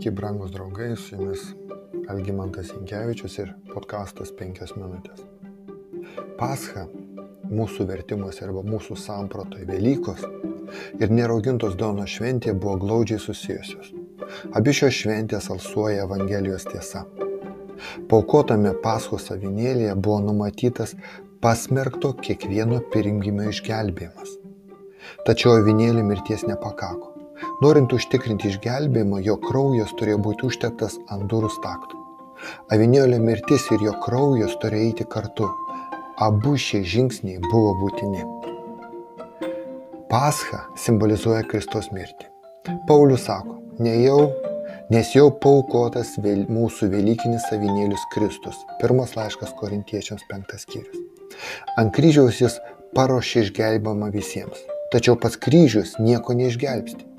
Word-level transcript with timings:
Sveiki, 0.00 0.16
brangus 0.16 0.50
draugai, 0.50 0.96
su 0.96 1.16
jumis 1.16 1.40
Algymantas 2.08 2.70
Inkevičius 2.72 3.34
ir 3.42 3.50
podkastas 3.68 4.30
5 4.38 4.70
minutės. 4.78 5.26
Pascha 6.38 6.86
mūsų 7.50 7.84
vertimuose 7.90 8.46
arba 8.46 8.62
mūsų 8.64 8.96
sampratoje 8.96 9.66
Velykos 9.68 10.24
ir 11.04 11.12
neraugintos 11.12 11.76
Dono 11.76 12.06
šventė 12.08 12.54
buvo 12.56 12.78
glaudžiai 12.80 13.20
susijusios. 13.26 13.92
Abi 14.56 14.72
šios 14.72 14.96
šventės 15.02 15.50
alsuoja 15.52 16.08
Evangelijos 16.08 16.64
tiesa. 16.70 17.04
Paukotame 18.08 18.72
Paschos 18.80 19.28
avinėlėje 19.36 20.00
buvo 20.00 20.22
numatytas 20.30 20.96
pasmerkto 21.44 22.14
kiekvieno 22.24 22.80
pirmgimio 22.96 23.52
išgelbėjimas. 23.52 24.38
Tačiau 25.28 25.58
avinėlį 25.60 26.08
mirties 26.08 26.48
nepakako. 26.48 27.09
Norint 27.60 27.92
užtikrinti 27.92 28.48
išgelbėjimą, 28.50 29.20
jo 29.24 29.36
kraujas 29.40 29.92
turėjo 29.98 30.20
būti 30.24 30.46
užteptas 30.48 30.96
ant 31.12 31.26
durų 31.32 31.50
staktų. 31.56 32.00
Avinėlio 32.72 33.18
mirtis 33.20 33.66
ir 33.74 33.82
jo 33.84 33.94
kraujas 34.04 34.54
turėjo 34.62 34.90
eiti 34.90 35.06
kartu. 35.14 35.48
Abu 36.20 36.54
šie 36.60 36.82
žingsniai 36.84 37.40
buvo 37.46 37.74
būtini. 37.80 38.24
Pascha 40.10 40.64
simbolizuoja 40.84 41.44
Kristos 41.48 41.90
mirtį. 41.94 42.28
Paulius 42.88 43.26
sako, 43.28 43.58
ne 43.78 43.92
jau, 44.02 44.30
nes 44.92 45.12
jau 45.14 45.28
paukotas 45.44 46.16
vėl, 46.24 46.46
mūsų 46.50 46.90
Velykinis 46.92 47.46
avinėlis 47.54 48.08
Kristus. 48.14 48.58
Pirmas 48.80 49.14
laiškas 49.16 49.54
korintiečiams 49.60 50.26
penktas 50.32 50.66
skyrius. 50.66 51.04
Ant 51.80 51.94
kryžiaus 51.96 52.40
jis 52.42 52.58
paruošė 52.96 53.46
išgelbėjimą 53.46 54.10
visiems. 54.16 54.64
Tačiau 54.90 55.14
pats 55.14 55.38
kryžius 55.38 55.94
nieko 56.02 56.34
neišgelbsti 56.34 57.09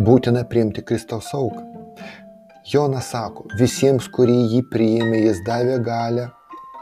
būtina 0.00 0.44
priimti 0.48 0.82
Kristaus 0.86 1.32
auką. 1.34 1.66
Jonas 2.72 3.10
sako, 3.10 3.48
visiems, 3.58 4.06
kurie 4.08 4.38
jį 4.52 4.62
priėmė, 4.70 5.18
jis 5.26 5.42
davė 5.46 5.80
galę 5.82 6.28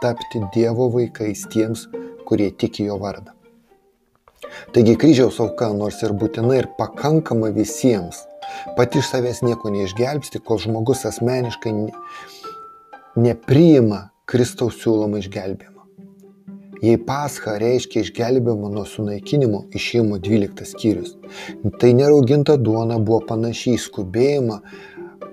tapti 0.02 0.42
Dievo 0.54 0.90
vaikais 0.92 1.46
tiems, 1.52 1.86
kurie 2.28 2.50
tiki 2.50 2.84
jo 2.88 2.98
vardą. 3.00 3.32
Taigi 4.74 4.96
kryžiaus 5.00 5.40
auka, 5.42 5.70
nors 5.76 6.02
ir 6.04 6.12
būtina 6.16 6.56
ir 6.58 6.68
pakankama 6.78 7.50
visiems, 7.56 8.22
pati 8.76 9.00
iš 9.00 9.10
savęs 9.12 9.42
nieko 9.46 9.72
neišgelbsti, 9.72 10.42
kol 10.44 10.60
žmogus 10.62 11.06
asmeniškai 11.08 11.74
nepriima 13.20 14.08
Kristaus 14.30 14.78
siūlomą 14.84 15.24
išgelbėjimą. 15.24 15.79
Jei 16.80 16.96
pascha 16.96 17.58
reiškia 17.60 18.00
išgelbėjimą 18.06 18.70
nuo 18.72 18.86
sunaikinimo, 18.88 19.66
išėjimo 19.76 20.16
12 20.24 20.64
skyrius, 20.70 21.12
tai 21.82 21.92
nerauginta 21.98 22.56
duona 22.56 22.96
buvo 22.96 23.20
panašiai 23.28 23.76
skubėjimą, 23.84 24.56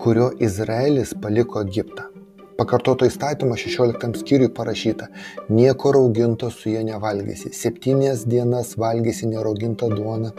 kurio 0.04 0.28
Izraelis 0.44 1.16
paliko 1.24 1.64
Egiptą. 1.64 2.10
Pakartoto 2.58 3.06
įstatymo 3.06 3.56
16 3.62 4.18
skyriui 4.18 4.50
parašyta, 4.60 5.08
nieko 5.54 5.92
rauginto 5.96 6.50
su 6.52 6.72
jie 6.72 6.82
nevalgysi. 6.88 7.52
Septynias 7.54 8.26
dienas 8.28 8.74
valgysi 8.82 9.30
neraugintą 9.30 9.92
duoną, 9.94 10.34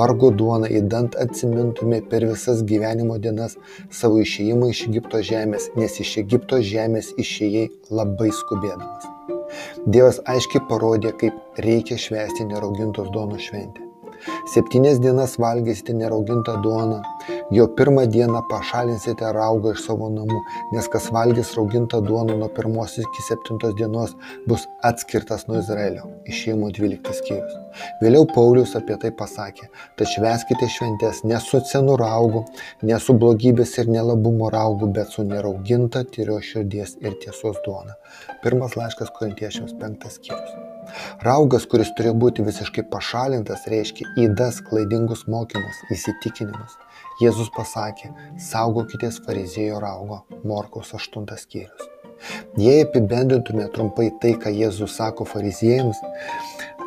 vargo 0.00 0.30
duoną, 0.30 0.68
įdant 0.80 1.16
atsimintumė 1.24 2.02
per 2.12 2.28
visas 2.28 2.60
gyvenimo 2.68 3.16
dienas 3.24 3.56
savo 3.90 4.20
išėjimą 4.22 4.70
iš 4.76 4.84
Egipto 4.92 5.24
žemės, 5.32 5.72
nes 5.80 5.96
iš 6.04 6.18
Egipto 6.26 6.60
žemės 6.74 7.10
išėjai 7.24 7.70
labai 7.90 8.30
skubėdamas. 8.42 9.08
Dievas 9.86 10.20
aiškiai 10.34 10.66
parodė, 10.68 11.14
kaip 11.22 11.62
reikia 11.66 12.00
švęsti 12.00 12.48
neraugintos 12.50 13.10
duonos 13.14 13.48
šventę. 13.48 13.91
Septynias 14.54 15.00
dienas 15.00 15.36
valgysite 15.38 15.94
neraugintą 15.94 16.56
duoną, 16.62 17.02
jo 17.50 17.68
pirmą 17.78 18.06
dieną 18.06 18.42
pašalinsite 18.50 19.32
raugą 19.36 19.72
iš 19.76 19.84
savo 19.86 20.08
namų, 20.12 20.40
nes 20.74 20.88
kas 20.92 21.08
valgys 21.14 21.54
raugintą 21.58 22.00
duoną 22.06 22.36
nuo 22.40 22.48
pirmos 22.56 22.98
iki 23.02 23.24
septintos 23.28 23.74
dienos 23.78 24.14
bus 24.48 24.66
atskirtas 24.90 25.46
nuo 25.48 25.60
Izraelio. 25.62 26.08
Išėjimo 26.30 26.70
12 26.78 27.16
skyrius. 27.20 27.56
Vėliau 28.02 28.26
Paulius 28.34 28.74
apie 28.78 28.98
tai 29.04 29.12
pasakė, 29.22 29.70
tad 29.98 30.10
šveskite 30.14 30.68
šventės 30.76 31.22
ne 31.28 31.40
su 31.42 31.62
senu 31.72 31.96
raugu, 32.00 32.44
ne 32.82 33.00
su 33.00 33.16
blogybės 33.18 33.74
ir 33.82 33.90
nelabumo 33.96 34.50
raugu, 34.54 34.90
bet 34.98 35.14
su 35.14 35.26
nerauginta 35.28 36.04
tyrio 36.04 36.38
širdies 36.52 36.98
ir 37.02 37.18
tiesos 37.24 37.58
duona. 37.66 37.98
Pirmas 38.44 38.78
laiškas 38.78 39.12
korintiečiams 39.18 39.76
penktas 39.80 40.20
skyrius. 40.20 40.71
Raugas, 41.24 41.66
kuris 41.70 41.92
turėjo 41.96 42.14
būti 42.24 42.44
visiškai 42.46 42.84
pašalintas, 42.92 43.66
reiškia 43.72 44.10
įdas, 44.26 44.60
klaidingus 44.66 45.26
mokymus, 45.30 45.80
įsitikinimus. 45.94 46.76
Jėzus 47.22 47.52
pasakė, 47.56 48.12
saugokitės 48.50 49.22
farizėjo 49.26 49.80
raugo, 49.82 50.22
Morkaus 50.44 50.94
8 50.98 51.28
skyrius. 51.38 51.88
Jei 52.58 52.84
apibendrintume 52.84 53.66
trumpai 53.74 54.12
tai, 54.22 54.36
ką 54.38 54.52
Jėzus 54.54 54.94
sako 54.98 55.26
fariziejams, 55.26 55.98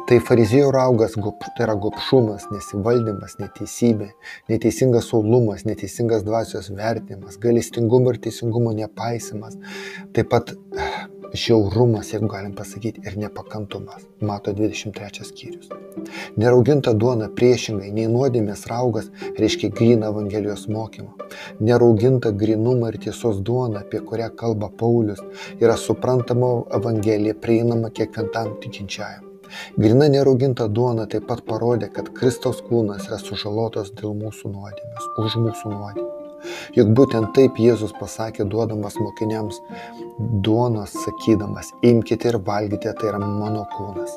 tai 0.10 0.20
farizėjo 0.22 0.70
raugas 0.74 1.16
tai 1.18 1.66
yra 1.66 1.76
gopšumas, 1.82 2.46
nesivaldymas, 2.54 3.38
neteisybė, 3.42 4.12
neteisingas 4.52 5.10
saulumas, 5.12 5.66
neteisingas 5.66 6.24
dvasios 6.28 6.70
vertinimas, 6.70 7.40
galestingumo 7.42 8.14
ir 8.14 8.22
teisingumo 8.28 8.74
nepaisimas, 8.78 9.58
taip 10.14 10.30
pat 10.34 10.54
žiaurumas, 11.34 12.12
jeigu 12.14 12.28
galim 12.32 12.54
pasakyti, 12.56 13.02
ir 13.08 13.18
nepakantumas. 13.18 14.06
Mato 14.22 14.54
23 14.54 15.26
skyrius. 15.30 15.70
Nerauginta 16.38 16.94
duona 16.94 17.30
priešingai 17.40 17.92
nei 17.96 18.08
nuodėmės 18.12 18.66
raugas 18.72 19.10
reiškia 19.40 19.72
gryną 19.76 20.12
Evangelijos 20.14 20.68
mokymą. 20.72 21.30
Nerauginta 21.60 22.32
grinumą 22.32 22.94
ir 22.94 23.00
tiesos 23.08 23.42
duona, 23.42 23.84
apie 23.86 24.02
kurią 24.10 24.32
kalba 24.40 24.70
Paulius, 24.82 25.24
yra 25.60 25.78
suprantama 25.78 26.52
Evangelija 26.80 27.38
prieinama 27.42 27.90
kiekvienam 27.90 28.58
tikinčiajam. 28.64 29.32
Grina 29.78 30.08
nerauginta 30.10 30.68
duona 30.68 31.06
taip 31.12 31.28
pat 31.30 31.46
parodė, 31.50 31.92
kad 31.98 32.12
Kristaus 32.20 32.62
kūnas 32.66 33.10
yra 33.10 33.22
sužalotas 33.22 33.94
dėl 34.02 34.18
mūsų 34.26 34.54
nuodėmės, 34.58 35.10
už 35.26 35.42
mūsų 35.48 35.74
nuodėmės. 35.78 36.25
Juk 36.78 36.94
būtent 36.98 37.34
taip 37.38 37.60
Jėzus 37.62 37.96
pasakė 38.00 38.48
duodamas 38.52 39.00
mokiniams 39.02 39.62
duonos, 40.20 40.96
sakydamas, 41.06 41.74
imkite 41.84 42.32
ir 42.32 42.40
valgykite, 42.48 42.96
tai 43.00 43.12
yra 43.14 43.20
mano 43.26 43.66
kūnas. 43.76 44.16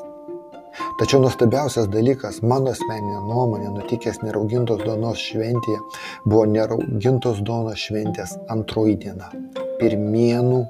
Tačiau 0.99 1.21
nuostabiausias 1.23 1.89
dalykas, 1.91 2.41
mano 2.45 2.71
asmeninė 2.75 3.21
nuomonė, 3.25 3.71
nutikęs 3.75 4.21
neraugintos 4.23 4.83
duonos 4.85 5.21
šventėje, 5.25 5.79
buvo 6.25 6.45
neraugintos 6.53 7.41
duonos 7.45 7.85
šventės 7.87 8.35
antroji 8.53 8.99
diena- 9.05 9.31
pirmienų 9.81 10.65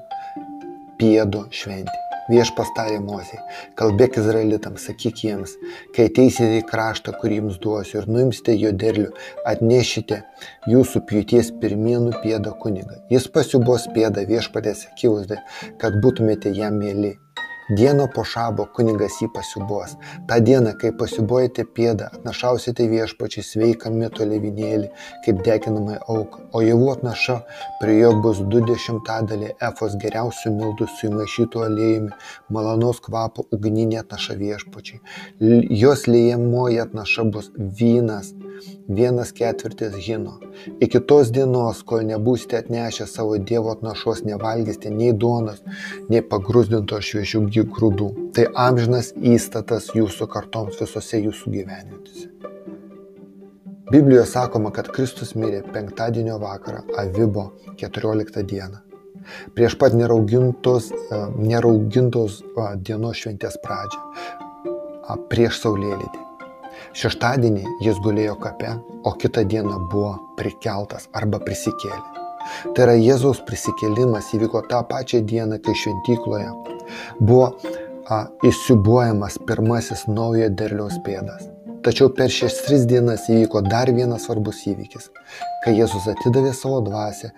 pėdo 1.00 1.46
šventė. 1.50 1.99
Viešpas 2.30 2.70
tarė 2.76 3.00
Mozei, 3.02 3.40
kalbėk 3.80 4.18
izraelitams, 4.20 4.84
sakyk 4.88 5.24
jiems, 5.24 5.56
kai 5.96 6.08
ateisite 6.10 6.60
į 6.60 6.66
kraštą, 6.70 7.14
kurį 7.20 7.40
jums 7.40 7.58
duosiu 7.62 8.00
ir 8.00 8.10
nuimsite 8.10 8.54
jo 8.54 8.70
derlių, 8.82 9.08
atnešite 9.50 10.20
jūsų 10.70 11.02
pjūties 11.10 11.54
pirmienų 11.62 12.20
pėdą 12.22 12.54
kunigą. 12.62 13.00
Jis 13.12 13.26
pasiubos 13.34 13.88
pėdą 13.96 14.26
viešpatės 14.30 14.86
akivaizdai, 14.92 15.42
kad 15.82 15.98
būtumėte 16.04 16.54
jam 16.54 16.78
mėly. 16.78 17.16
Dieną 17.70 18.08
po 18.14 18.24
šabo 18.26 18.64
kunigas 18.74 19.20
jį 19.22 19.28
pasiubos. 19.34 19.92
Ta 20.26 20.40
diena, 20.42 20.72
kai 20.78 20.90
pasiubojate 21.00 21.62
pėdą, 21.76 22.08
atnašausite 22.16 22.86
viešpačiai 22.90 23.44
sveiką 23.46 23.92
mito 23.94 24.26
levinėlį, 24.26 24.88
kaip 25.26 25.44
deginamai 25.46 26.00
auką, 26.00 26.48
o 26.50 26.64
javų 26.66 26.88
atnaša 26.96 27.36
prie 27.78 27.94
jo 28.00 28.10
bus 28.24 28.40
du 28.50 28.64
dešimtadaliai 28.66 29.54
efos 29.68 29.94
geriausių 30.02 30.54
mildų 30.56 30.88
su 30.96 31.12
įmaišytų 31.12 31.62
aliejumi, 31.68 32.10
malonaus 32.56 32.98
kvapo 33.06 33.46
ugninė 33.54 34.02
atnaša 34.02 34.38
viešpačiai. 34.42 34.98
Jos 35.84 36.08
lėjamoji 36.10 36.82
atnaša 36.88 37.28
bus 37.36 37.52
vynas, 37.54 38.34
vienas 38.90 39.32
ketvirtis 39.32 39.94
hino. 40.06 40.38
Iki 40.82 41.00
tos 41.06 41.30
dienos, 41.34 41.82
kol 41.86 42.02
nebūsite 42.08 42.58
atnešę 42.58 43.06
savo 43.06 43.38
Dievo 43.38 43.72
atnašos, 43.74 44.24
nevalgysite 44.26 44.90
nei 44.90 45.12
duonos, 45.12 45.62
nei 46.10 46.22
pagrūzdinto 46.32 46.98
šviežių 46.98 47.64
grūdų. 47.76 48.10
Tai 48.36 48.48
amžinas 48.66 49.12
įstatas 49.16 49.90
jūsų 49.96 50.28
kartoms 50.34 50.80
visose 50.82 51.22
jūsų 51.22 51.54
gyvenimėse. 51.56 52.28
Biblijoje 53.90 54.26
sakoma, 54.30 54.70
kad 54.70 54.86
Kristus 54.94 55.34
mirė 55.34 55.64
penktadienio 55.74 56.38
vakarą, 56.38 56.84
Avibo 56.98 57.50
14 57.80 58.44
dieną. 58.46 58.84
Prieš 59.54 59.74
pat 59.78 59.94
neraugintos, 59.98 60.90
e, 60.92 61.20
neraugintos 61.50 62.40
dienos 62.86 63.18
šventės 63.18 63.58
pradžią, 63.64 64.00
prieš 65.30 65.62
saulėlydį. 65.64 66.29
Šeštadienį 66.96 67.64
jis 67.84 68.00
gulėjo 68.04 68.36
kape, 68.42 68.76
o 69.04 69.12
kitą 69.20 69.44
dieną 69.48 69.76
buvo 69.92 70.14
prikeltas 70.38 71.08
arba 71.16 71.40
prisikėlė. 71.44 72.00
Tai 72.74 72.86
yra 72.86 72.96
Jėzaus 72.96 73.42
prisikėlimas 73.46 74.32
įvyko 74.36 74.64
tą 74.70 74.80
pačią 74.88 75.22
dieną, 75.28 75.60
kai 75.64 75.76
šventykloje 75.76 76.50
buvo 77.20 77.52
įsiubuojamas 78.46 79.38
pirmasis 79.46 80.06
naujo 80.10 80.48
derliaus 80.58 80.98
pėdas. 81.06 81.46
Tačiau 81.80 82.10
per 82.12 82.28
šias 82.28 82.58
tris 82.66 82.82
dienas 82.84 83.22
įvyko 83.32 83.62
dar 83.64 83.88
vienas 83.96 84.26
svarbus 84.26 84.58
įvykis, 84.68 85.06
kai 85.64 85.72
Jėzus 85.78 86.10
atidavė 86.12 86.50
savo 86.52 86.82
dvasę 86.84 87.30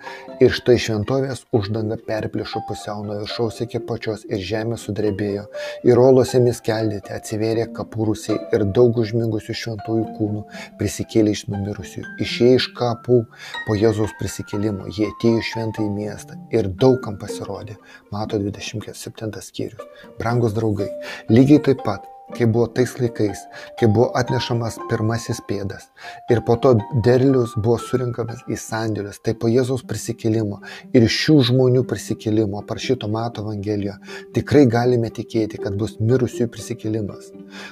ir 0.43 0.51
štai 0.57 0.75
šventovės 0.83 1.45
uždanga 1.55 1.95
perplišo 2.09 2.59
pusiau 2.67 3.05
nuo 3.07 3.21
viršaus 3.21 3.61
iki 3.63 3.79
pačios 3.87 4.25
ir 4.27 4.43
žemė 4.43 4.75
sudrebėjo, 4.81 5.45
ir 5.87 6.03
olose 6.03 6.43
miskeldėte 6.43 7.15
atsivėrė 7.15 7.69
kapūrusiai 7.77 8.35
ir 8.57 8.67
daug 8.75 8.99
užmigusių 9.05 9.55
šventųjų 9.61 10.05
kūnų 10.19 10.45
prisikėlė 10.81 11.37
iš 11.37 11.47
numirusių, 11.53 12.03
išėję 12.27 12.59
iš 12.59 12.71
kapų 12.75 13.23
po 13.63 13.79
Jėzaus 13.79 14.11
prisikėlimo, 14.19 14.91
jie 14.91 15.07
atėjo 15.13 15.39
į 15.39 15.51
šventą 15.53 15.87
į 15.87 15.93
miestą 16.01 16.41
ir 16.51 16.67
daugam 16.83 17.15
pasirodė, 17.21 17.79
mato 18.11 18.43
27 18.43 19.39
skyrius. 19.39 19.87
Brangus 20.19 20.57
draugai, 20.57 20.91
lygiai 21.31 21.63
taip 21.63 21.87
pat 21.87 22.11
kai 22.37 22.47
buvo 22.49 22.67
tais 22.67 22.93
laikais, 22.99 23.45
kai 23.79 23.87
buvo 23.87 24.09
atnešamas 24.19 24.79
pirmasis 24.89 25.41
pėdas 25.47 25.89
ir 26.31 26.41
po 26.47 26.55
to 26.61 26.73
derlius 27.05 27.55
buvo 27.57 27.77
surinkamas 27.81 28.43
į 28.49 28.57
sandėlius, 28.59 29.21
tai 29.23 29.35
po 29.39 29.51
Jėzaus 29.51 29.85
prisikėlimo 29.87 30.61
ir 30.95 31.07
šių 31.07 31.39
žmonių 31.49 31.83
prisikėlimo, 31.89 32.63
parašyto 32.69 33.09
Mato 33.11 33.43
Evangelijoje, 33.45 33.97
tikrai 34.35 34.65
galime 34.69 35.11
tikėti, 35.13 35.61
kad 35.61 35.77
bus 35.79 35.97
mirusiųjų 36.01 36.51
prisikėlimas. 36.53 37.31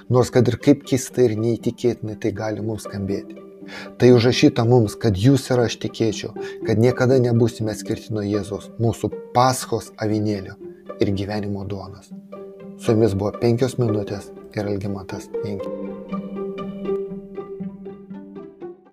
Nors 0.10 0.34
kad 0.34 0.48
ir 0.48 0.60
kaip 0.62 0.84
keistai 0.88 1.30
ir 1.30 1.38
neįtikėtinai 1.40 2.18
tai 2.22 2.34
gali 2.36 2.66
mums 2.66 2.88
skambėti. 2.88 3.40
Tai 4.02 4.10
užrašyta 4.16 4.66
mums, 4.68 4.98
kad 5.00 5.18
jūs 5.18 5.46
ir 5.54 5.62
aš 5.64 5.78
tikėčiau, 5.84 6.34
kad 6.68 6.82
niekada 6.82 7.20
nebusime 7.22 7.76
skirti 7.78 8.12
nuo 8.16 8.26
Jėzaus, 8.26 8.72
mūsų 8.82 9.12
paskos 9.36 9.92
avinėlio 10.02 10.58
ir 11.00 11.14
gyvenimo 11.16 11.64
duonos. 11.70 12.12
Su 12.82 12.96
jumis 12.96 13.14
buvo 13.14 13.36
penkios 13.38 13.78
minutės 13.78 14.32
yra 14.60 14.70
algimantas 14.70 15.30
inkis 15.46 15.81